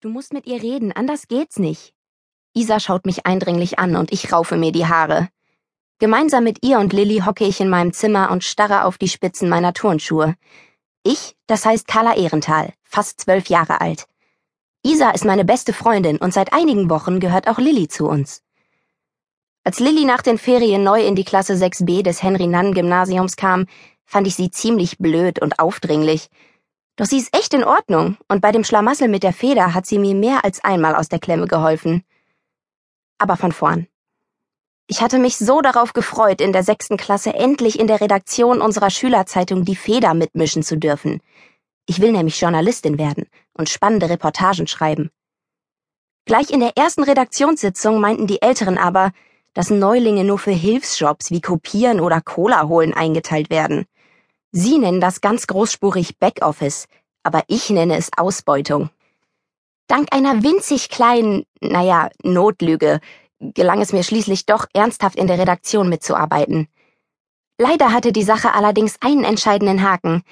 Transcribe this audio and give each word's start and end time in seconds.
Du 0.00 0.08
musst 0.08 0.32
mit 0.32 0.46
ihr 0.46 0.62
reden, 0.62 0.92
anders 0.92 1.26
geht's 1.26 1.58
nicht. 1.58 1.92
Isa 2.54 2.78
schaut 2.78 3.04
mich 3.04 3.26
eindringlich 3.26 3.80
an 3.80 3.96
und 3.96 4.12
ich 4.12 4.32
raufe 4.32 4.56
mir 4.56 4.70
die 4.70 4.86
Haare. 4.86 5.28
Gemeinsam 5.98 6.44
mit 6.44 6.64
ihr 6.64 6.78
und 6.78 6.92
Lilly 6.92 7.22
hocke 7.26 7.44
ich 7.44 7.60
in 7.60 7.68
meinem 7.68 7.92
Zimmer 7.92 8.30
und 8.30 8.44
starre 8.44 8.84
auf 8.84 8.96
die 8.96 9.08
Spitzen 9.08 9.48
meiner 9.48 9.72
Turnschuhe. 9.72 10.36
Ich, 11.02 11.34
das 11.48 11.66
heißt 11.66 11.88
Carla 11.88 12.14
Ehrenthal, 12.14 12.72
fast 12.84 13.20
zwölf 13.20 13.48
Jahre 13.48 13.80
alt. 13.80 14.06
Isa 14.84 15.10
ist 15.10 15.24
meine 15.24 15.44
beste 15.44 15.72
Freundin 15.72 16.18
und 16.18 16.32
seit 16.32 16.52
einigen 16.52 16.88
Wochen 16.90 17.18
gehört 17.18 17.48
auch 17.48 17.58
Lilly 17.58 17.88
zu 17.88 18.06
uns. 18.06 18.44
Als 19.64 19.80
Lilly 19.80 20.04
nach 20.04 20.22
den 20.22 20.38
Ferien 20.38 20.84
neu 20.84 21.04
in 21.04 21.16
die 21.16 21.24
Klasse 21.24 21.54
6b 21.54 22.04
des 22.04 22.22
Henry-Nann-Gymnasiums 22.22 23.34
kam, 23.34 23.66
fand 24.04 24.28
ich 24.28 24.36
sie 24.36 24.52
ziemlich 24.52 24.98
blöd 24.98 25.40
und 25.42 25.58
aufdringlich. 25.58 26.28
Doch 26.98 27.06
sie 27.06 27.18
ist 27.18 27.32
echt 27.32 27.54
in 27.54 27.62
Ordnung 27.62 28.16
und 28.26 28.40
bei 28.40 28.50
dem 28.50 28.64
Schlamassel 28.64 29.06
mit 29.06 29.22
der 29.22 29.32
Feder 29.32 29.72
hat 29.72 29.86
sie 29.86 30.00
mir 30.00 30.16
mehr 30.16 30.44
als 30.44 30.64
einmal 30.64 30.96
aus 30.96 31.08
der 31.08 31.20
Klemme 31.20 31.46
geholfen. 31.46 32.02
Aber 33.18 33.36
von 33.36 33.52
vorn. 33.52 33.86
Ich 34.88 35.00
hatte 35.00 35.20
mich 35.20 35.36
so 35.36 35.60
darauf 35.60 35.92
gefreut, 35.92 36.40
in 36.40 36.52
der 36.52 36.64
sechsten 36.64 36.96
Klasse 36.96 37.34
endlich 37.34 37.78
in 37.78 37.86
der 37.86 38.00
Redaktion 38.00 38.60
unserer 38.60 38.90
Schülerzeitung 38.90 39.64
die 39.64 39.76
Feder 39.76 40.12
mitmischen 40.12 40.64
zu 40.64 40.76
dürfen. 40.76 41.20
Ich 41.86 42.00
will 42.00 42.10
nämlich 42.10 42.40
Journalistin 42.40 42.98
werden 42.98 43.26
und 43.52 43.68
spannende 43.68 44.10
Reportagen 44.10 44.66
schreiben. 44.66 45.10
Gleich 46.24 46.50
in 46.50 46.58
der 46.58 46.76
ersten 46.76 47.04
Redaktionssitzung 47.04 48.00
meinten 48.00 48.26
die 48.26 48.42
Älteren 48.42 48.76
aber, 48.76 49.12
dass 49.54 49.70
Neulinge 49.70 50.24
nur 50.24 50.38
für 50.38 50.50
Hilfsjobs 50.50 51.30
wie 51.30 51.40
Kopieren 51.40 52.00
oder 52.00 52.20
Cola 52.20 52.66
holen 52.66 52.92
eingeteilt 52.92 53.50
werden. 53.50 53.86
Sie 54.52 54.78
nennen 54.78 55.00
das 55.00 55.20
ganz 55.20 55.46
großspurig 55.46 56.18
Backoffice, 56.18 56.86
aber 57.22 57.44
ich 57.48 57.70
nenne 57.70 57.96
es 57.96 58.10
Ausbeutung. 58.16 58.90
Dank 59.86 60.08
einer 60.12 60.42
winzig 60.42 60.88
kleinen, 60.88 61.44
naja, 61.60 62.10
Notlüge 62.22 63.00
gelang 63.40 63.80
es 63.80 63.92
mir 63.92 64.02
schließlich 64.02 64.46
doch 64.46 64.66
ernsthaft 64.72 65.16
in 65.16 65.26
der 65.26 65.38
Redaktion 65.38 65.88
mitzuarbeiten. 65.88 66.68
Leider 67.58 67.92
hatte 67.92 68.12
die 68.12 68.22
Sache 68.22 68.54
allerdings 68.54 68.96
einen 69.00 69.24
entscheidenden 69.24 69.82
Haken. 69.82 70.22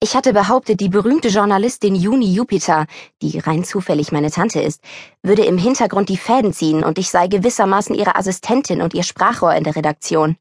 Ich 0.00 0.14
hatte 0.14 0.32
behauptet, 0.32 0.80
die 0.80 0.88
berühmte 0.88 1.28
Journalistin 1.28 1.96
Juni 1.96 2.32
Jupiter, 2.32 2.86
die 3.20 3.38
rein 3.40 3.64
zufällig 3.64 4.12
meine 4.12 4.30
Tante 4.30 4.60
ist, 4.60 4.80
würde 5.22 5.44
im 5.44 5.58
Hintergrund 5.58 6.08
die 6.08 6.16
Fäden 6.16 6.52
ziehen 6.52 6.84
und 6.84 6.98
ich 6.98 7.10
sei 7.10 7.26
gewissermaßen 7.26 7.96
ihre 7.96 8.14
Assistentin 8.14 8.80
und 8.80 8.94
ihr 8.94 9.02
Sprachrohr 9.02 9.54
in 9.54 9.64
der 9.64 9.74
Redaktion. 9.74 10.36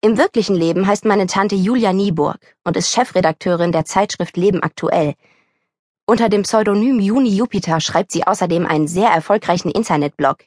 Im 0.00 0.16
wirklichen 0.16 0.54
Leben 0.54 0.86
heißt 0.86 1.04
meine 1.04 1.26
Tante 1.26 1.56
Julia 1.56 1.92
Nieburg 1.92 2.38
und 2.62 2.76
ist 2.76 2.92
Chefredakteurin 2.92 3.72
der 3.72 3.84
Zeitschrift 3.84 4.36
Leben 4.36 4.62
aktuell. 4.62 5.14
Unter 6.06 6.28
dem 6.28 6.44
Pseudonym 6.44 7.00
Juni 7.00 7.30
Jupiter 7.30 7.80
schreibt 7.80 8.12
sie 8.12 8.24
außerdem 8.24 8.64
einen 8.64 8.86
sehr 8.86 9.08
erfolgreichen 9.08 9.72
Internetblog. 9.72 10.44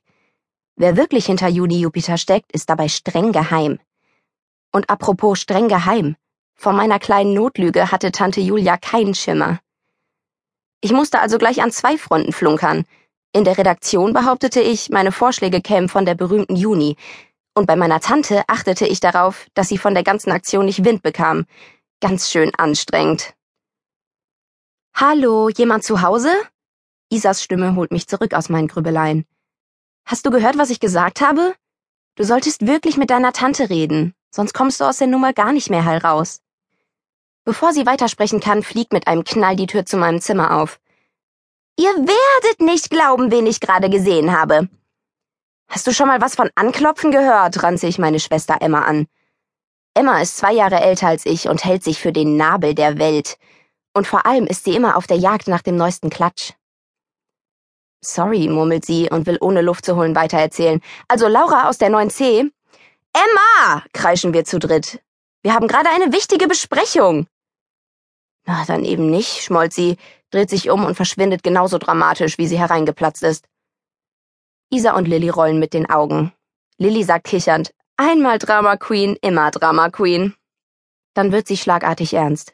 Wer 0.78 0.96
wirklich 0.96 1.26
hinter 1.26 1.50
Juni 1.50 1.82
Jupiter 1.82 2.18
steckt, 2.18 2.54
ist 2.54 2.70
dabei 2.70 2.88
streng 2.88 3.34
geheim. 3.34 3.80
Und 4.72 4.90
apropos 4.90 5.42
streng 5.42 5.68
geheim, 5.68 6.16
von 6.56 6.78
meiner 6.78 7.00
kleinen 7.00 7.34
Notlüge 7.34 7.92
hatte 7.92 8.14
Tante 8.14 8.40
Julia 8.40 8.78
keinen 8.78 9.16
Schimmer. 9.16 9.60
Ich 10.80 10.94
musste 10.94 11.20
also 11.20 11.38
gleich 11.38 11.62
an 11.62 11.72
zwei 11.72 11.98
Fronten 11.98 12.32
flunkern. 12.32 12.86
In 13.34 13.44
der 13.44 13.58
Redaktion 13.58 14.14
behauptete 14.14 14.62
ich, 14.62 14.90
meine 14.90 15.12
Vorschläge 15.12 15.60
kämen 15.60 15.90
von 15.90 16.06
der 16.06 16.16
berühmten 16.16 16.56
Juni, 16.56 16.96
und 17.54 17.66
bei 17.66 17.76
meiner 17.76 18.00
Tante 18.00 18.44
achtete 18.48 18.86
ich 18.86 19.00
darauf, 19.00 19.48
dass 19.54 19.68
sie 19.68 19.78
von 19.78 19.94
der 19.94 20.04
ganzen 20.04 20.32
Aktion 20.32 20.66
nicht 20.66 20.86
Wind 20.86 21.04
bekam. 21.04 21.46
Ganz 22.00 22.30
schön 22.30 22.54
anstrengend. 22.56 23.34
Hallo, 24.94 25.50
jemand 25.50 25.84
zu 25.84 26.02
Hause? 26.02 26.32
Isas 27.10 27.44
Stimme 27.44 27.76
holt 27.76 27.92
mich 27.92 28.08
zurück 28.08 28.34
aus 28.34 28.50
meinen 28.50 28.68
Grübeleien. 28.68 29.26
Hast 30.06 30.26
du 30.26 30.32
gehört, 30.32 30.58
was 30.58 30.70
ich 30.70 30.80
gesagt 30.80 31.22
habe? 31.22 31.54
Du 32.16 32.24
solltest 32.24 32.68
wirklich 32.68 32.98
mit 32.98 33.10
deiner 33.10 33.34
Tante 33.34 33.70
reden, 33.70 34.14
sonst 34.32 34.54
kommst 34.54 34.80
du 34.80 34.86
aus 34.86 34.98
der 34.98 35.08
Nummer 35.08 35.34
gar 35.34 35.54
nicht 35.54 35.70
mehr 35.70 35.86
heil 35.86 36.00
raus. 36.00 36.42
Bevor 37.44 37.74
sie 37.74 37.86
weitersprechen 37.86 38.40
kann, 38.40 38.64
fliegt 38.64 38.94
mit 38.94 39.08
einem 39.08 39.24
Knall 39.24 39.56
die 39.56 39.68
Tür 39.68 39.86
zu 39.86 39.98
meinem 39.98 40.22
Zimmer 40.22 40.58
auf. 40.62 40.80
Ihr 41.78 41.90
werdet 41.90 42.62
nicht 42.62 42.90
glauben, 42.90 43.32
wen 43.32 43.48
ich 43.48 43.60
gerade 43.60 43.90
gesehen 43.90 44.38
habe. 44.38 44.70
Hast 45.72 45.88
du 45.88 45.94
schon 45.94 46.08
mal 46.08 46.20
was 46.20 46.36
von 46.36 46.50
Anklopfen 46.56 47.12
gehört? 47.12 47.64
ranze 47.64 47.88
ich 47.88 47.98
meine 47.98 48.20
Schwester 48.20 48.58
Emma 48.60 48.82
an. 48.82 49.08
Emma 49.94 50.22
ist 50.22 50.36
zwei 50.36 50.52
Jahre 50.52 50.82
älter 50.82 51.08
als 51.08 51.26
ich 51.26 51.48
und 51.48 51.64
hält 51.64 51.82
sich 51.82 51.98
für 51.98 52.12
den 52.12 52.36
Nabel 52.36 52.76
der 52.76 52.98
Welt. 52.98 53.38
Und 53.94 54.06
vor 54.06 54.26
allem 54.26 54.48
ist 54.48 54.66
sie 54.66 54.76
immer 54.76 54.98
auf 54.98 55.08
der 55.08 55.16
Jagd 55.16 55.48
nach 55.48 55.62
dem 55.62 55.78
neuesten 55.78 56.10
Klatsch. 56.10 56.52
Sorry, 58.04 58.50
murmelt 58.50 58.84
sie 58.84 59.10
und 59.10 59.28
will 59.28 59.38
ohne 59.40 59.62
Luft 59.62 59.86
zu 59.86 59.96
holen 59.96 60.14
weitererzählen. 60.14 60.82
Also 61.08 61.30
Laura 61.30 61.70
aus 61.70 61.78
der 61.78 61.90
9C. 61.90 62.52
Emma! 63.14 63.84
kreischen 63.94 64.34
wir 64.34 64.44
zu 64.44 64.60
dritt. 64.60 65.02
Wir 65.42 65.54
haben 65.54 65.70
gerade 65.70 65.90
eine 65.90 66.12
wichtige 66.12 66.50
Besprechung. 66.50 67.28
Na, 68.46 68.66
dann 68.66 68.84
eben 68.84 69.10
nicht, 69.10 69.42
schmollt 69.44 69.72
sie, 69.72 69.96
dreht 70.32 70.50
sich 70.50 70.70
um 70.70 70.84
und 70.84 70.96
verschwindet 70.96 71.44
genauso 71.44 71.78
dramatisch, 71.78 72.38
wie 72.38 72.48
sie 72.48 72.60
hereingeplatzt 72.60 73.24
ist. 73.24 73.46
Isa 74.74 74.94
und 74.94 75.06
Lilly 75.06 75.28
rollen 75.28 75.60
mit 75.60 75.74
den 75.74 75.90
Augen. 75.90 76.32
Lilly 76.78 77.04
sagt 77.04 77.26
kichernd, 77.26 77.74
einmal 77.98 78.38
Drama 78.38 78.78
Queen, 78.78 79.18
immer 79.22 79.52
Drama 79.52 79.90
Queen. 79.90 80.34
Dann 81.14 81.34
wird 81.34 81.46
sie 81.46 81.58
schlagartig 81.58 82.14
ernst. 82.14 82.54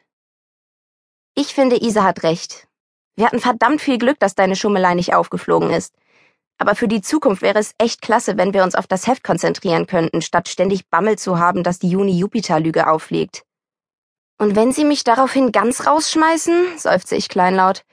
Ich 1.36 1.54
finde, 1.54 1.76
Isa 1.80 2.02
hat 2.02 2.24
recht. 2.24 2.66
Wir 3.14 3.26
hatten 3.26 3.38
verdammt 3.38 3.80
viel 3.80 3.98
Glück, 3.98 4.18
dass 4.18 4.34
deine 4.34 4.56
Schummelei 4.56 4.94
nicht 4.94 5.14
aufgeflogen 5.14 5.70
ist. 5.70 5.94
Aber 6.58 6.74
für 6.74 6.88
die 6.88 7.02
Zukunft 7.02 7.40
wäre 7.40 7.60
es 7.60 7.72
echt 7.78 8.02
klasse, 8.02 8.36
wenn 8.36 8.52
wir 8.52 8.64
uns 8.64 8.74
auf 8.74 8.88
das 8.88 9.06
Heft 9.06 9.22
konzentrieren 9.22 9.86
könnten, 9.86 10.20
statt 10.20 10.48
ständig 10.48 10.88
Bammel 10.88 11.16
zu 11.16 11.38
haben, 11.38 11.62
dass 11.62 11.78
die 11.78 11.88
Juni-Jupiter-Lüge 11.88 12.88
aufliegt. 12.88 13.44
Und 14.38 14.56
wenn 14.56 14.72
sie 14.72 14.84
mich 14.84 15.04
daraufhin 15.04 15.52
ganz 15.52 15.86
rausschmeißen, 15.86 16.78
seufze 16.78 17.14
ich 17.14 17.28
kleinlaut, 17.28 17.84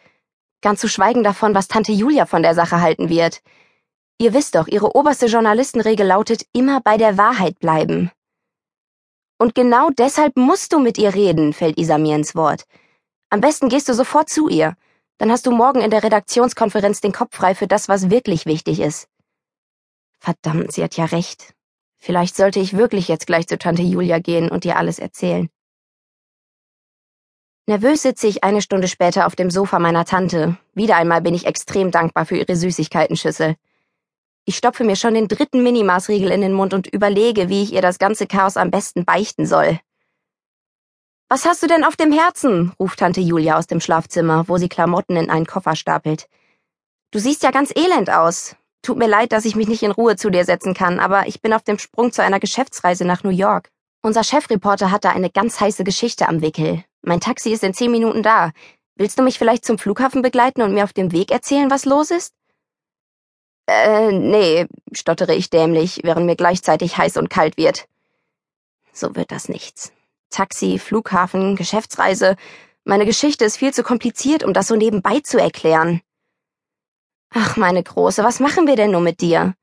ganz 0.62 0.80
zu 0.82 0.88
schweigen 0.88 1.24
davon, 1.24 1.54
was 1.54 1.68
Tante 1.68 1.92
Julia 1.92 2.26
von 2.26 2.42
der 2.42 2.56
Sache 2.56 2.82
halten 2.82 3.10
wird. 3.10 3.42
Ihr 4.18 4.34
wisst 4.34 4.56
doch, 4.56 4.68
ihre 4.68 4.96
oberste 4.96 5.26
Journalistenregel 5.26 6.08
lautet 6.08 6.46
immer 6.54 6.80
bei 6.82 6.98
der 6.98 7.18
Wahrheit 7.18 7.60
bleiben. 7.60 8.12
Und 9.38 9.56
genau 9.56 9.90
deshalb 9.90 10.38
musst 10.38 10.72
du 10.72 10.80
mit 10.80 10.98
ihr 10.98 11.14
reden, 11.14 11.52
fällt 11.52 11.78
Isa 11.78 11.98
mir 11.98 12.16
ins 12.16 12.36
Wort. 12.36 12.66
Am 13.30 13.42
besten 13.42 13.68
gehst 13.68 13.90
du 13.90 13.94
sofort 13.94 14.30
zu 14.30 14.48
ihr. 14.48 14.78
Dann 15.18 15.32
hast 15.32 15.46
du 15.46 15.52
morgen 15.52 15.82
in 15.82 15.92
der 15.92 16.04
Redaktionskonferenz 16.04 17.02
den 17.02 17.12
Kopf 17.12 17.36
frei 17.36 17.56
für 17.56 17.68
das, 17.68 17.90
was 17.90 18.10
wirklich 18.10 18.46
wichtig 18.46 18.80
ist. 18.80 19.10
Verdammt, 20.20 20.72
sie 20.72 20.84
hat 20.84 20.96
ja 20.96 21.06
recht. 21.06 21.54
Vielleicht 21.98 22.36
sollte 22.36 22.60
ich 22.60 22.78
wirklich 22.78 23.08
jetzt 23.08 23.28
gleich 23.28 23.48
zu 23.48 23.58
Tante 23.58 23.82
Julia 23.82 24.20
gehen 24.20 24.50
und 24.50 24.64
ihr 24.64 24.78
alles 24.78 25.00
erzählen. 25.00 25.50
Nervös 27.68 28.04
sitze 28.04 28.28
ich 28.28 28.44
eine 28.44 28.62
Stunde 28.62 28.88
später 28.88 29.26
auf 29.26 29.36
dem 29.36 29.50
Sofa 29.50 29.80
meiner 29.80 30.06
Tante. 30.06 30.58
Wieder 30.74 30.98
einmal 30.98 31.22
bin 31.22 31.34
ich 31.34 31.46
extrem 31.46 31.92
dankbar 31.92 32.26
für 32.26 32.38
ihre 32.38 32.56
Süßigkeitenschüssel. 32.56 33.56
Ich 34.46 34.58
stopfe 34.58 34.84
mir 34.84 34.96
schon 34.96 35.16
den 35.16 35.28
dritten 35.28 35.64
Minimaßriegel 35.64 36.30
in 36.30 36.42
den 36.42 36.54
Mund 36.54 36.74
und 36.76 36.86
überlege, 36.88 37.50
wie 37.50 37.64
ich 37.64 37.74
ihr 37.74 37.82
das 37.82 37.98
ganze 37.98 38.28
Chaos 38.28 38.58
am 38.58 38.70
besten 38.70 39.04
beichten 39.04 39.48
soll. 39.48 39.80
Was 41.28 41.46
hast 41.46 41.64
du 41.64 41.68
denn 41.68 41.84
auf 41.84 41.96
dem 41.96 42.12
Herzen? 42.12 42.72
ruft 42.80 43.00
Tante 43.00 43.22
Julia 43.22 43.58
aus 43.58 43.66
dem 43.66 43.82
Schlafzimmer, 43.82 44.48
wo 44.48 44.58
sie 44.60 44.70
Klamotten 44.70 45.18
in 45.18 45.32
einen 45.32 45.48
Koffer 45.48 45.76
stapelt. 45.76 46.28
Du 47.10 47.18
siehst 47.18 47.42
ja 47.42 47.50
ganz 47.50 47.74
elend 47.76 48.12
aus. 48.12 48.56
Tut 48.84 49.00
mir 49.00 49.08
leid, 49.08 49.32
dass 49.32 49.46
ich 49.46 49.56
mich 49.56 49.68
nicht 49.68 49.82
in 49.82 49.90
Ruhe 49.90 50.16
zu 50.16 50.30
dir 50.30 50.46
setzen 50.46 50.76
kann, 50.76 51.00
aber 51.00 51.26
ich 51.26 51.42
bin 51.42 51.52
auf 51.52 51.64
dem 51.64 51.80
Sprung 51.80 52.12
zu 52.12 52.22
einer 52.22 52.40
Geschäftsreise 52.40 53.04
nach 53.04 53.24
New 53.24 53.32
York. 53.32 53.72
Unser 54.04 54.24
Chefreporter 54.24 54.92
hat 54.92 55.04
da 55.06 55.10
eine 55.10 55.32
ganz 55.32 55.60
heiße 55.60 55.84
Geschichte 55.84 56.30
am 56.30 56.42
Wickel. 56.42 56.84
Mein 57.02 57.20
Taxi 57.20 57.50
ist 57.50 57.64
in 57.64 57.74
zehn 57.74 57.90
Minuten 57.90 58.22
da. 58.22 58.52
Willst 58.96 59.18
du 59.18 59.24
mich 59.24 59.40
vielleicht 59.40 59.66
zum 59.66 59.80
Flughafen 59.80 60.22
begleiten 60.22 60.62
und 60.62 60.76
mir 60.76 60.84
auf 60.84 60.94
dem 60.94 61.12
Weg 61.12 61.32
erzählen, 61.32 61.72
was 61.72 61.86
los 61.86 62.12
ist? 62.12 62.36
Äh, 63.68 64.12
nee, 64.12 64.68
stottere 64.92 65.34
ich 65.34 65.50
dämlich, 65.50 66.02
während 66.04 66.26
mir 66.26 66.36
gleichzeitig 66.36 66.98
heiß 66.98 67.18
und 67.18 67.30
kalt 67.30 67.58
wird. 67.58 67.88
So 68.94 69.16
wird 69.16 69.32
das 69.32 69.50
nichts. 69.50 69.92
Taxi, 70.30 70.80
Flughafen, 70.80 71.56
Geschäftsreise. 71.56 72.36
Meine 72.84 73.06
Geschichte 73.06 73.46
ist 73.46 73.58
viel 73.58 73.74
zu 73.74 73.84
kompliziert, 73.84 74.44
um 74.44 74.54
das 74.54 74.68
so 74.68 74.76
nebenbei 74.76 75.20
zu 75.20 75.40
erklären. 75.40 76.02
Ach, 77.34 77.58
meine 77.58 77.82
Große, 77.82 78.24
was 78.24 78.40
machen 78.40 78.68
wir 78.68 78.76
denn 78.76 78.92
nur 78.92 79.02
mit 79.02 79.22
dir? 79.22 79.56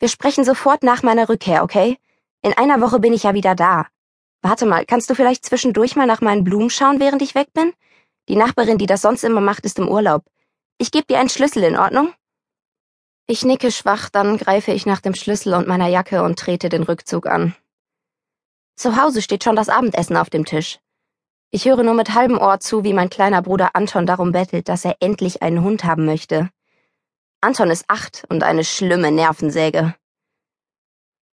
Wir 0.00 0.08
sprechen 0.08 0.44
sofort 0.44 0.82
nach 0.82 1.02
meiner 1.02 1.28
Rückkehr, 1.28 1.62
okay? 1.62 1.98
In 2.42 2.52
einer 2.52 2.80
Woche 2.80 2.98
bin 2.98 3.12
ich 3.12 3.22
ja 3.22 3.34
wieder 3.34 3.54
da. 3.54 3.86
Warte 4.42 4.66
mal, 4.66 4.84
kannst 4.84 5.10
du 5.10 5.14
vielleicht 5.14 5.44
zwischendurch 5.44 5.96
mal 5.96 6.06
nach 6.06 6.20
meinen 6.20 6.44
Blumen 6.44 6.70
schauen, 6.70 7.00
während 7.00 7.22
ich 7.22 7.34
weg 7.34 7.52
bin? 7.52 7.72
Die 8.28 8.36
Nachbarin, 8.36 8.78
die 8.78 8.86
das 8.86 9.02
sonst 9.02 9.24
immer 9.24 9.40
macht, 9.40 9.64
ist 9.64 9.78
im 9.78 9.88
Urlaub. 9.88 10.24
Ich 10.76 10.90
gebe 10.90 11.06
dir 11.06 11.18
einen 11.18 11.28
Schlüssel, 11.28 11.64
in 11.64 11.76
Ordnung? 11.76 12.12
Ich 13.30 13.44
nicke 13.44 13.70
schwach, 13.70 14.08
dann 14.08 14.38
greife 14.38 14.72
ich 14.72 14.86
nach 14.86 15.02
dem 15.02 15.14
Schlüssel 15.14 15.52
und 15.52 15.68
meiner 15.68 15.86
Jacke 15.86 16.22
und 16.22 16.38
trete 16.38 16.70
den 16.70 16.82
Rückzug 16.82 17.26
an. 17.26 17.54
Zu 18.74 18.96
Hause 18.96 19.20
steht 19.20 19.44
schon 19.44 19.54
das 19.54 19.68
Abendessen 19.68 20.16
auf 20.16 20.30
dem 20.30 20.46
Tisch. 20.46 20.78
Ich 21.50 21.66
höre 21.66 21.82
nur 21.82 21.92
mit 21.92 22.14
halbem 22.14 22.38
Ohr 22.38 22.58
zu, 22.58 22.84
wie 22.84 22.94
mein 22.94 23.10
kleiner 23.10 23.42
Bruder 23.42 23.76
Anton 23.76 24.06
darum 24.06 24.32
bettelt, 24.32 24.70
dass 24.70 24.86
er 24.86 24.96
endlich 25.00 25.42
einen 25.42 25.62
Hund 25.62 25.84
haben 25.84 26.06
möchte. 26.06 26.48
Anton 27.42 27.70
ist 27.70 27.84
acht 27.88 28.24
und 28.30 28.42
eine 28.42 28.64
schlimme 28.64 29.12
Nervensäge. 29.12 29.94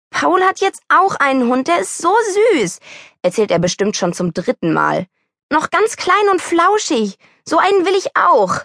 Paul 0.10 0.42
hat 0.42 0.62
jetzt 0.62 0.82
auch 0.90 1.18
einen 1.18 1.48
Hund, 1.48 1.68
der 1.68 1.80
ist 1.80 2.00
so 2.00 2.12
süß, 2.56 2.80
erzählt 3.22 3.52
er 3.52 3.60
bestimmt 3.60 3.98
schon 3.98 4.14
zum 4.14 4.34
dritten 4.34 4.74
Mal. 4.74 5.06
Noch 5.52 5.70
ganz 5.70 5.96
klein 5.96 6.28
und 6.32 6.42
flauschig. 6.42 7.20
So 7.48 7.60
einen 7.60 7.86
will 7.86 7.96
ich 7.96 8.16
auch. 8.16 8.62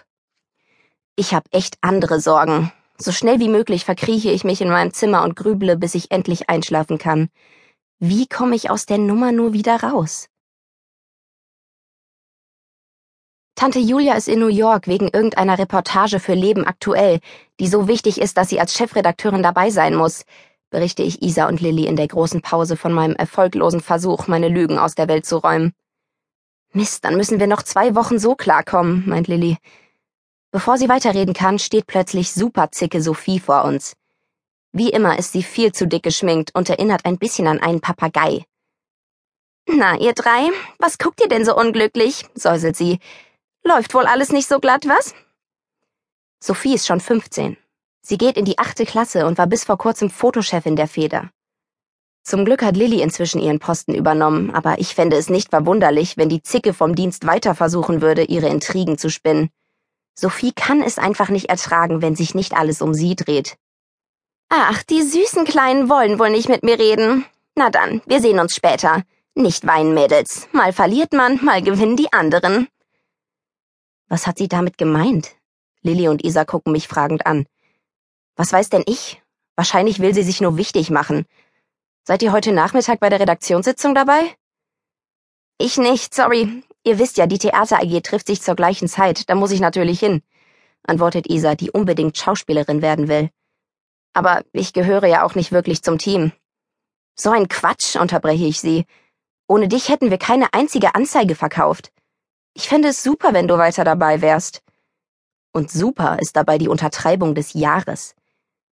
Ich 1.15 1.35
hab 1.35 1.43
echt 1.51 1.77
andere 1.81 2.19
Sorgen. 2.19 2.71
So 3.01 3.13
schnell 3.13 3.39
wie 3.39 3.47
möglich 3.47 3.85
verkrieche 3.85 4.29
ich 4.29 4.43
mich 4.43 4.59
in 4.59 4.69
meinem 4.69 4.93
Zimmer 4.93 5.23
und 5.23 5.37
grüble, 5.37 5.77
bis 5.77 5.95
ich 5.95 6.11
endlich 6.11 6.49
einschlafen 6.49 6.97
kann. 6.97 7.29
Wie 7.99 8.27
komme 8.27 8.57
ich 8.57 8.69
aus 8.69 8.85
der 8.85 8.97
Nummer 8.97 9.31
nur 9.31 9.53
wieder 9.53 9.81
raus? 9.81 10.27
Tante 13.55 13.79
Julia 13.79 14.15
ist 14.15 14.27
in 14.27 14.39
New 14.39 14.47
York 14.47 14.87
wegen 14.87 15.07
irgendeiner 15.07 15.57
Reportage 15.57 16.19
für 16.19 16.33
Leben 16.33 16.65
aktuell, 16.65 17.19
die 17.61 17.67
so 17.67 17.87
wichtig 17.87 18.19
ist, 18.19 18.37
dass 18.37 18.49
sie 18.49 18.59
als 18.59 18.73
Chefredakteurin 18.73 19.43
dabei 19.43 19.69
sein 19.69 19.95
muss, 19.95 20.23
berichte 20.69 21.03
ich 21.03 21.21
Isa 21.21 21.47
und 21.47 21.61
Lilly 21.61 21.85
in 21.85 21.95
der 21.95 22.07
großen 22.07 22.41
Pause 22.41 22.75
von 22.75 22.91
meinem 22.91 23.15
erfolglosen 23.15 23.81
Versuch, 23.81 24.27
meine 24.27 24.49
Lügen 24.49 24.77
aus 24.77 24.95
der 24.95 25.07
Welt 25.07 25.25
zu 25.25 25.37
räumen. 25.37 25.73
Mist, 26.73 27.03
dann 27.05 27.15
müssen 27.15 27.39
wir 27.39 27.47
noch 27.47 27.63
zwei 27.63 27.95
Wochen 27.95 28.19
so 28.19 28.35
klarkommen, 28.35 29.03
meint 29.07 29.27
Lilly. 29.27 29.57
Bevor 30.51 30.77
sie 30.77 30.89
weiterreden 30.89 31.33
kann, 31.33 31.59
steht 31.59 31.85
plötzlich 31.85 32.31
superzicke 32.31 33.01
Sophie 33.01 33.39
vor 33.39 33.65
uns. 33.65 33.95
Wie 34.71 34.89
immer 34.89 35.19
ist 35.19 35.31
sie 35.31 35.43
viel 35.43 35.71
zu 35.71 35.87
dick 35.87 36.03
geschminkt 36.03 36.51
und 36.55 36.69
erinnert 36.69 37.05
ein 37.05 37.17
bisschen 37.17 37.47
an 37.47 37.59
einen 37.59 37.81
Papagei. 37.81 38.45
Na, 39.67 39.95
ihr 39.99 40.13
drei, 40.13 40.49
was 40.79 40.97
guckt 40.97 41.21
ihr 41.21 41.29
denn 41.29 41.45
so 41.45 41.55
unglücklich? 41.55 42.25
säuselt 42.33 42.75
sie. 42.75 42.99
Läuft 43.63 43.93
wohl 43.93 44.05
alles 44.05 44.31
nicht 44.31 44.47
so 44.47 44.59
glatt, 44.59 44.87
was? 44.87 45.13
Sophie 46.39 46.73
ist 46.73 46.87
schon 46.87 46.99
15. 46.99 47.57
Sie 48.01 48.17
geht 48.17 48.37
in 48.37 48.45
die 48.45 48.57
achte 48.57 48.85
Klasse 48.85 49.27
und 49.27 49.37
war 49.37 49.45
bis 49.45 49.65
vor 49.65 49.77
kurzem 49.77 50.09
Fotochefin 50.09 50.75
der 50.75 50.87
Feder. 50.87 51.29
Zum 52.23 52.45
Glück 52.45 52.63
hat 52.63 52.77
Lilly 52.77 53.01
inzwischen 53.01 53.41
ihren 53.41 53.59
Posten 53.59 53.93
übernommen, 53.93 54.51
aber 54.51 54.79
ich 54.79 54.95
fände 54.95 55.17
es 55.17 55.29
nicht 55.29 55.49
verwunderlich, 55.49 56.17
wenn 56.17 56.29
die 56.29 56.41
Zicke 56.41 56.73
vom 56.73 56.95
Dienst 56.95 57.27
weiter 57.27 57.53
versuchen 57.53 58.01
würde, 58.01 58.23
ihre 58.23 58.47
Intrigen 58.47 58.97
zu 58.97 59.09
spinnen. 59.09 59.49
Sophie 60.19 60.51
kann 60.51 60.81
es 60.81 60.97
einfach 60.97 61.29
nicht 61.29 61.49
ertragen, 61.49 62.01
wenn 62.01 62.15
sich 62.15 62.35
nicht 62.35 62.53
alles 62.53 62.81
um 62.81 62.93
sie 62.93 63.15
dreht. 63.15 63.57
Ach, 64.49 64.83
die 64.83 65.01
süßen 65.01 65.45
Kleinen 65.45 65.89
wollen 65.89 66.19
wohl 66.19 66.29
nicht 66.29 66.49
mit 66.49 66.63
mir 66.63 66.77
reden. 66.77 67.25
Na 67.55 67.69
dann, 67.69 68.01
wir 68.05 68.19
sehen 68.19 68.39
uns 68.39 68.55
später. 68.55 69.03
Nicht 69.35 69.65
weinen, 69.65 69.93
Mädels. 69.93 70.49
Mal 70.51 70.73
verliert 70.73 71.13
man, 71.13 71.43
mal 71.43 71.61
gewinnen 71.61 71.95
die 71.95 72.11
anderen. 72.11 72.67
Was 74.07 74.27
hat 74.27 74.39
sie 74.39 74.47
damit 74.47 74.77
gemeint? 74.77 75.35
Lilly 75.81 76.07
und 76.09 76.23
Isa 76.23 76.43
gucken 76.43 76.73
mich 76.73 76.87
fragend 76.87 77.25
an. 77.25 77.45
Was 78.35 78.51
weiß 78.51 78.69
denn 78.69 78.83
ich? 78.85 79.21
Wahrscheinlich 79.55 79.99
will 79.99 80.13
sie 80.13 80.23
sich 80.23 80.41
nur 80.41 80.57
wichtig 80.57 80.89
machen. 80.89 81.25
Seid 82.03 82.23
ihr 82.23 82.31
heute 82.31 82.51
Nachmittag 82.51 82.99
bei 82.99 83.09
der 83.09 83.19
Redaktionssitzung 83.19 83.93
dabei? 83.93 84.35
Ich 85.57 85.77
nicht, 85.77 86.13
sorry. 86.15 86.63
Ihr 86.83 86.97
wisst 86.99 87.17
ja, 87.17 87.27
die 87.27 87.37
Theater 87.37 87.77
AG 87.77 88.01
trifft 88.01 88.27
sich 88.27 88.41
zur 88.41 88.55
gleichen 88.55 88.87
Zeit, 88.87 89.29
da 89.29 89.35
muss 89.35 89.51
ich 89.51 89.59
natürlich 89.59 89.99
hin, 89.99 90.21
antwortet 90.83 91.29
Isa, 91.29 91.55
die 91.55 91.71
unbedingt 91.71 92.17
Schauspielerin 92.17 92.81
werden 92.81 93.07
will. 93.07 93.29
Aber 94.13 94.43
ich 94.53 94.73
gehöre 94.73 95.05
ja 95.07 95.23
auch 95.23 95.35
nicht 95.35 95.51
wirklich 95.51 95.83
zum 95.83 95.97
Team. 95.97 96.31
So 97.15 97.31
ein 97.31 97.47
Quatsch, 97.47 97.95
unterbreche 97.95 98.45
ich 98.45 98.59
sie. 98.59 98.85
Ohne 99.47 99.67
dich 99.67 99.89
hätten 99.89 100.09
wir 100.09 100.17
keine 100.17 100.53
einzige 100.53 100.95
Anzeige 100.95 101.35
verkauft. 101.35 101.91
Ich 102.53 102.69
fände 102.69 102.89
es 102.89 103.03
super, 103.03 103.33
wenn 103.33 103.47
du 103.47 103.57
weiter 103.57 103.83
dabei 103.83 104.21
wärst. 104.21 104.61
Und 105.51 105.71
super 105.71 106.17
ist 106.19 106.35
dabei 106.35 106.57
die 106.57 106.67
Untertreibung 106.67 107.35
des 107.35 107.53
Jahres. 107.53 108.15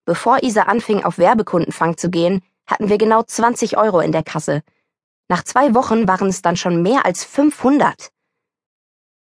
Bevor 0.04 0.42
Isa 0.42 0.62
anfing, 0.62 1.02
auf 1.04 1.18
Werbekundenfang 1.18 1.96
zu 1.96 2.10
gehen, 2.10 2.42
hatten 2.66 2.88
wir 2.88 2.98
genau 2.98 3.22
20 3.22 3.76
Euro 3.78 4.00
in 4.00 4.12
der 4.12 4.22
Kasse. 4.22 4.62
Nach 5.28 5.42
zwei 5.42 5.74
Wochen 5.74 6.06
waren 6.06 6.28
es 6.28 6.42
dann 6.42 6.56
schon 6.56 6.82
mehr 6.82 7.06
als 7.06 7.24
500. 7.24 8.10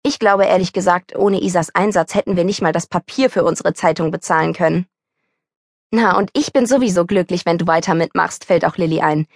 Ich 0.03 0.19
glaube 0.19 0.45
ehrlich 0.45 0.73
gesagt, 0.73 1.15
ohne 1.15 1.41
Isas 1.41 1.73
Einsatz 1.73 2.13
hätten 2.13 2.35
wir 2.35 2.43
nicht 2.43 2.61
mal 2.61 2.73
das 2.73 2.87
Papier 2.87 3.29
für 3.29 3.45
unsere 3.45 3.73
Zeitung 3.73 4.11
bezahlen 4.11 4.53
können. 4.53 4.85
Na, 5.91 6.17
und 6.17 6.29
ich 6.33 6.51
bin 6.51 6.65
sowieso 6.65 7.05
glücklich, 7.05 7.45
wenn 7.45 7.57
du 7.57 7.67
weiter 7.67 7.95
mitmachst, 7.95 8.45
fällt 8.45 8.65
auch 8.65 8.77
Lilly 8.77 8.99
ein. 8.99 9.27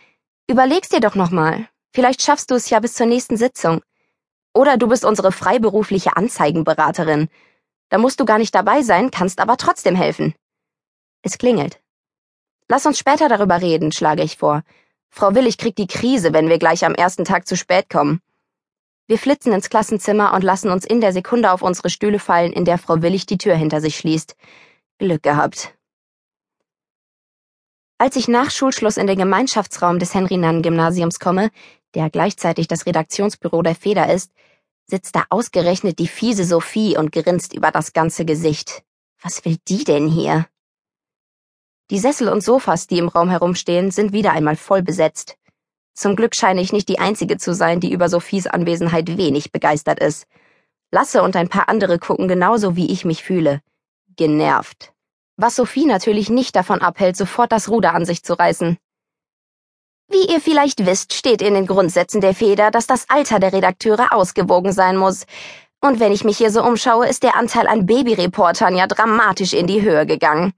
Überleg's 0.50 0.90
dir 0.90 1.00
doch 1.00 1.16
nochmal. 1.16 1.70
Vielleicht 1.94 2.22
schaffst 2.22 2.52
du 2.52 2.56
es 2.56 2.70
ja 2.70 2.80
bis 2.80 2.96
zur 2.96 3.06
nächsten 3.06 3.38
Sitzung. 3.38 3.82
Oder 4.54 4.76
du 4.76 4.88
bist 4.88 5.06
unsere 5.06 5.32
freiberufliche 5.32 6.18
Anzeigenberaterin. 6.18 7.30
Da 7.90 7.98
musst 7.98 8.20
du 8.20 8.26
gar 8.26 8.40
nicht 8.40 8.54
dabei 8.54 8.82
sein, 8.82 9.12
kannst 9.12 9.40
aber 9.40 9.56
trotzdem 9.56 9.96
helfen. 9.96 10.34
Es 11.22 11.38
klingelt. 11.38 11.80
Lass 12.68 12.86
uns 12.86 13.00
später 13.00 13.30
darüber 13.30 13.62
reden, 13.62 13.92
schlage 13.94 14.24
ich 14.24 14.38
vor. 14.38 14.64
Frau 15.10 15.34
Willig 15.36 15.58
kriegt 15.58 15.78
die 15.78 15.88
Krise, 15.88 16.34
wenn 16.34 16.50
wir 16.50 16.60
gleich 16.60 16.86
am 16.86 16.94
ersten 16.94 17.26
Tag 17.26 17.48
zu 17.48 17.56
spät 17.56 17.90
kommen. 17.90 18.22
Wir 19.08 19.18
flitzen 19.18 19.54
ins 19.54 19.70
Klassenzimmer 19.70 20.34
und 20.34 20.44
lassen 20.44 20.70
uns 20.70 20.86
in 20.86 21.00
der 21.00 21.14
Sekunde 21.14 21.52
auf 21.52 21.62
unsere 21.62 21.90
Stühle 21.90 22.20
fallen, 22.20 22.52
in 22.52 22.66
der 22.66 22.78
Frau 22.78 23.02
Willig 23.02 23.26
die 23.26 23.38
Tür 23.38 23.56
hinter 23.56 23.80
sich 23.80 23.98
schließt. 23.98 24.36
Glück 24.98 25.24
gehabt. 25.24 25.74
Als 28.00 28.16
ich 28.16 28.28
nach 28.28 28.52
Schulschluss 28.52 28.98
in 28.98 29.08
den 29.08 29.18
Gemeinschaftsraum 29.18 29.98
des 29.98 30.14
Henry-Nann-Gymnasiums 30.14 31.20
komme, 31.20 31.50
der 31.96 32.10
gleichzeitig 32.10 32.68
das 32.68 32.86
Redaktionsbüro 32.86 33.62
der 33.64 33.76
Feder 33.76 34.14
ist, 34.14 34.32
sitzt 34.86 35.16
da 35.16 35.24
ausgerechnet 35.30 36.00
die 36.00 36.08
fiese 36.08 36.44
Sophie 36.44 36.98
und 36.98 37.12
grinst 37.12 37.54
über 37.54 37.72
das 37.72 37.94
ganze 37.94 38.24
Gesicht. 38.26 38.84
Was 39.22 39.44
will 39.46 39.58
die 39.68 39.84
denn 39.84 40.08
hier? 40.08 40.48
Die 41.90 42.00
Sessel 42.00 42.28
und 42.28 42.44
Sofas, 42.44 42.88
die 42.88 42.98
im 42.98 43.08
Raum 43.08 43.30
herumstehen, 43.30 43.92
sind 43.92 44.12
wieder 44.12 44.34
einmal 44.34 44.58
voll 44.58 44.84
besetzt. 44.84 45.38
Zum 45.94 46.16
Glück 46.16 46.36
scheine 46.36 46.62
ich 46.62 46.74
nicht 46.74 46.90
die 46.90 47.00
Einzige 47.00 47.38
zu 47.38 47.54
sein, 47.54 47.80
die 47.80 47.92
über 47.92 48.10
Sophies 48.10 48.46
Anwesenheit 48.46 49.18
wenig 49.18 49.52
begeistert 49.54 50.00
ist. 50.00 50.28
Lasse 50.92 51.24
und 51.24 51.36
ein 51.36 51.50
paar 51.50 51.70
andere 51.70 51.98
gucken 51.98 52.28
genauso, 52.28 52.76
wie 52.76 52.92
ich 52.92 53.06
mich 53.06 53.24
fühle. 53.24 53.62
Genervt. 54.18 54.94
Was 55.38 55.56
Sophie 55.56 55.86
natürlich 55.86 56.30
nicht 56.30 56.56
davon 56.56 56.82
abhält, 56.82 57.16
sofort 57.16 57.52
das 57.52 57.70
Ruder 57.70 57.94
an 57.94 58.06
sich 58.06 58.24
zu 58.24 58.34
reißen. 58.34 58.78
Wie 60.10 60.32
ihr 60.32 60.42
vielleicht 60.42 60.86
wisst, 60.86 61.14
steht 61.14 61.42
in 61.42 61.54
den 61.54 61.68
Grundsätzen 61.68 62.22
der 62.22 62.34
Feder, 62.34 62.70
dass 62.70 62.88
das 62.88 63.10
Alter 63.10 63.40
der 63.40 63.54
Redakteure 63.54 64.14
ausgewogen 64.14 64.74
sein 64.74 64.98
muss. 64.98 65.26
Und 65.80 66.00
wenn 66.00 66.12
ich 66.12 66.24
mich 66.24 66.38
hier 66.38 66.52
so 66.52 66.64
umschaue, 66.64 67.08
ist 67.08 67.24
der 67.24 67.36
Anteil 67.36 67.68
an 67.68 67.86
Babyreportern 67.86 68.76
ja 68.76 68.88
dramatisch 68.88 69.54
in 69.54 69.68
die 69.68 69.82
Höhe 69.82 70.06
gegangen. 70.06 70.54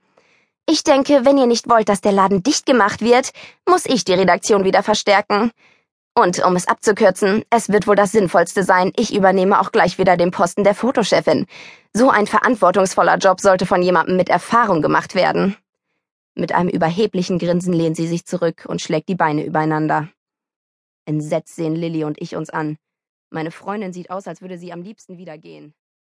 Ich 0.71 0.83
denke, 0.83 1.25
wenn 1.25 1.39
ihr 1.39 1.47
nicht 1.47 1.67
wollt, 1.67 1.89
dass 1.89 1.99
der 1.99 2.11
Laden 2.11 2.43
dicht 2.43 2.67
gemacht 2.67 3.01
wird, 3.01 3.31
muss 3.67 3.87
ich 3.87 4.05
die 4.05 4.13
Redaktion 4.13 4.65
wieder 4.65 4.83
verstärken. 4.83 5.49
Und 6.15 6.45
um 6.45 6.55
es 6.55 6.67
abzukürzen, 6.67 7.43
es 7.49 7.69
wird 7.69 7.87
wohl 7.87 7.95
das 7.95 8.11
Sinnvollste 8.11 8.63
sein, 8.63 8.93
ich 8.95 9.15
übernehme 9.15 9.59
auch 9.59 9.71
gleich 9.71 9.97
wieder 9.97 10.15
den 10.15 10.29
Posten 10.29 10.63
der 10.63 10.75
Fotochefin. 10.75 11.47
So 11.91 12.11
ein 12.11 12.27
verantwortungsvoller 12.27 13.17
Job 13.17 13.41
sollte 13.41 13.65
von 13.65 13.81
jemandem 13.81 14.15
mit 14.15 14.29
Erfahrung 14.29 14.83
gemacht 14.83 15.15
werden. 15.15 15.55
Mit 16.35 16.51
einem 16.51 16.69
überheblichen 16.69 17.39
Grinsen 17.39 17.73
lehnt 17.73 17.95
sie 17.95 18.07
sich 18.07 18.25
zurück 18.25 18.67
und 18.67 18.79
schlägt 18.79 19.09
die 19.09 19.15
Beine 19.15 19.43
übereinander. 19.45 20.09
Entsetzt 21.05 21.55
sehen 21.55 21.75
Lilly 21.75 22.03
und 22.03 22.21
ich 22.21 22.35
uns 22.35 22.51
an. 22.51 22.77
Meine 23.31 23.49
Freundin 23.49 23.91
sieht 23.91 24.11
aus, 24.11 24.27
als 24.27 24.41
würde 24.41 24.59
sie 24.59 24.71
am 24.71 24.83
liebsten 24.83 25.17
wieder 25.17 25.39
gehen. 25.39 25.73